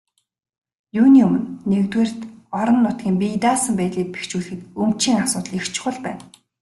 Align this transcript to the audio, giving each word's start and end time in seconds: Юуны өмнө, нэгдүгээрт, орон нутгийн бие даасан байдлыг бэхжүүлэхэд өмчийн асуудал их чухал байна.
Юуны 1.01 1.19
өмнө, 1.27 1.45
нэгдүгээрт, 1.69 2.19
орон 2.59 2.77
нутгийн 2.83 3.15
бие 3.21 3.37
даасан 3.43 3.73
байдлыг 3.79 4.07
бэхжүүлэхэд 4.11 4.61
өмчийн 4.81 5.17
асуудал 5.23 5.55
их 5.59 5.65
чухал 5.73 5.97
байна. 6.05 6.21